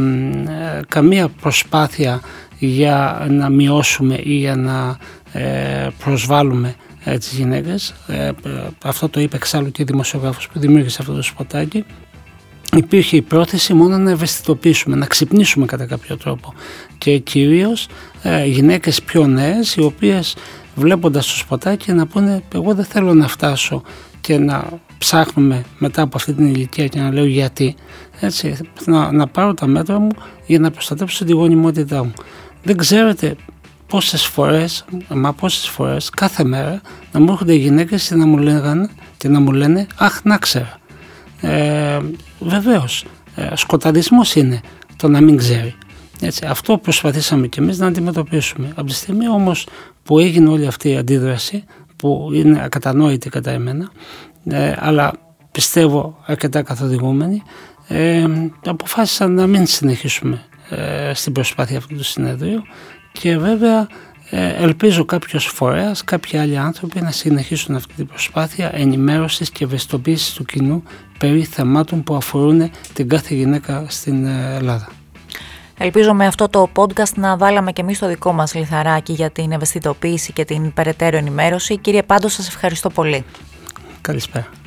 καμία 0.88 1.28
προσπάθεια 1.28 2.22
για 2.60 3.28
να 3.30 3.50
μειώσουμε 3.50 4.20
ή 4.24 4.34
για 4.34 4.56
να 4.56 4.98
ε, 5.32 5.88
προσβάλλουμε 6.04 6.76
ε, 7.04 7.18
τις 7.18 7.34
γυναίκες. 7.34 7.94
Ε, 8.08 8.30
αυτό 8.84 9.10
το 9.10 9.20
είπε 9.20 9.36
εξάλλου 9.36 9.72
και 9.72 9.82
ο 9.82 9.86
δημοσιογράφος 9.86 10.48
που 10.48 10.60
δημιούργησε 10.60 10.98
αυτό 11.02 11.14
το 11.14 11.22
σποτάκι. 11.22 11.86
Υπήρχε 12.76 13.16
η 13.16 13.22
πρόθεση 13.22 13.74
μόνο 13.74 13.98
να 13.98 14.12
ευαισθητοποιήσουμε, 14.12 14.96
να 14.96 15.06
ξυπνήσουμε 15.06 15.66
κατά 15.66 15.86
κάποιο 15.86 16.18
τρόπο 16.18 16.54
και 16.98 17.18
κυρίως 17.18 17.88
ε, 18.24 18.46
γυναίκες 18.46 19.02
πιο 19.02 19.28
νέες 19.28 19.76
οι 19.76 19.82
οποίες 19.82 20.36
βλέποντας 20.76 21.28
το 21.28 21.34
σποτάκι 21.34 21.92
να 21.92 22.06
πούνε 22.06 22.44
εγώ 22.54 22.74
δεν 22.74 22.86
θέλω 22.86 23.14
να 23.14 23.28
φτάσω 23.28 23.82
και 24.22 24.38
να 24.38 24.80
ψάχνουμε 24.98 25.64
μετά 25.78 26.02
από 26.02 26.18
αυτή 26.18 26.34
την 26.34 26.46
ηλικία 26.46 26.88
και 26.88 27.00
να 27.00 27.12
λέω 27.12 27.26
γιατί 27.26 27.76
έτσι, 28.26 28.58
να, 28.86 29.12
να 29.12 29.28
πάρω 29.28 29.54
τα 29.54 29.68
μέτρα 29.68 30.00
μου 30.00 30.12
για 30.46 30.60
να 30.60 30.72
προστατέψω 30.72 31.26
τη 31.26 31.34
γονιμότητά 31.34 32.04
μου. 32.04 32.14
Δεν 32.64 32.78
ξέρετε 32.78 33.36
πόσες 33.88 34.26
φορές, 34.26 34.86
μα 35.10 35.34
πόσες 35.34 35.68
φορές 35.68 36.10
κάθε 36.10 36.44
μέρα 36.44 36.82
να 37.12 37.20
μου 37.20 37.32
έρχονται 37.32 37.54
οι 37.54 37.58
γυναίκες 37.58 38.08
και 38.08 38.16
να 38.16 38.26
μου 38.26 38.38
λέγανε 38.38 38.90
και 39.18 39.28
να 39.28 39.40
μου 39.40 39.52
λένε 39.52 39.88
αχ 39.96 40.20
να 40.24 40.38
ξέρω. 40.38 40.74
Ε, 41.42 42.00
βεβαίως, 42.40 43.06
ε, 43.36 43.56
σκοταδισμός 43.56 44.36
είναι 44.36 44.62
το 44.96 45.08
να 45.08 45.22
μην 45.22 45.38
ξέρει. 45.38 45.76
Έτσι, 46.22 46.46
αυτό 46.46 46.78
προσπαθήσαμε 46.78 47.48
και 47.48 47.60
εμείς 47.60 47.78
να 47.78 47.88
αντιμετωπίσουμε. 47.88 48.72
Από 48.76 48.88
τη 48.88 48.94
στιγμή 48.94 49.30
όμως 49.30 49.68
που 50.04 50.20
έγινε 50.20 50.50
όλη 50.50 50.68
αυτή 50.68 50.90
η 50.90 50.98
αντίδραση 50.98 51.64
που 51.96 52.30
είναι 52.34 52.64
ακατανόητη 52.64 53.30
κατά 53.30 53.52
εμένα 53.52 53.92
ε, 54.46 54.74
αλλά 54.80 55.14
πιστεύω 55.52 56.18
αρκετά 56.26 56.62
καθοδηγούμενη 56.62 57.42
ε, 57.88 58.26
αποφάσισα 58.66 59.28
να 59.28 59.48
μην 59.48 59.66
συνεχίσουμε 59.66 60.42
ε, 60.70 61.12
στην 61.14 61.34
προσπάθεια 61.34 61.78
αυτού 61.78 61.96
του 61.96 62.04
συνέδριου 62.04 62.64
και 63.12 63.38
βέβαια 63.38 63.88
ε, 64.36 64.64
ελπίζω 64.64 65.06
κάποιος 65.06 65.46
φορέας, 65.46 66.04
κάποιοι 66.04 66.40
άλλοι 66.40 66.58
άνθρωποι 66.58 67.02
να 67.02 67.12
συνεχίσουν 67.12 67.76
αυτή 67.76 67.94
την 67.94 68.08
προσπάθεια 68.08 68.72
ενημέρωσης 68.74 69.50
και 69.50 69.64
ευαισθητοποίησης 69.64 70.34
του 70.34 70.46
κοινού 70.46 70.84
περί 71.18 71.44
θεμάτων 71.44 72.04
που 72.04 72.16
αφορούν 72.16 72.72
την 72.94 73.10
κάθε 73.10 73.36
γυναίκα 73.36 73.86
στην 73.88 74.26
ε, 74.26 74.56
Ελλάδα. 74.56 74.90
Ελπίζω 75.78 76.14
με 76.14 76.26
αυτό 76.26 76.50
το 76.50 76.70
podcast 76.76 77.14
να 77.16 77.38
βάλαμε 77.38 77.72
και 77.72 77.82
εμείς 77.82 78.00
το 78.00 78.08
δικό 78.08 78.34
μας 78.34 78.54
λιθαράκι 78.54 79.14
για 79.14 79.30
την 79.30 79.52
ευαισθητοποίηση 79.52 80.34
και 80.34 80.46
την 80.46 80.74
περαιτέρω 80.74 81.18
ενημέρωση. 81.18 81.78
Κύριε 81.78 82.04
Πάντος, 82.04 82.34
σας 82.34 82.48
ευχαριστώ 82.48 82.90
πολύ. 82.90 83.26
Καλησπέρα. 84.02 84.63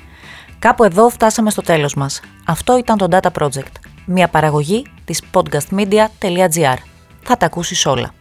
Κάπου 0.59 0.85
εδώ 0.85 1.09
φτάσαμε 1.09 1.51
στο 1.51 1.63
τέλος 1.63 1.95
μας. 1.95 2.21
Αυτό 2.47 2.79
ήταν 2.79 2.97
το 2.97 3.09
Data 3.11 3.43
Project, 3.43 3.73
μια 4.07 4.29
παραγωγή 4.29 4.87
της 5.05 5.23
podcastmedia.gr. 5.33 6.77
Θα 7.23 7.37
τα 7.37 7.47
ακούσεις 7.47 7.87
όλα. 7.87 8.15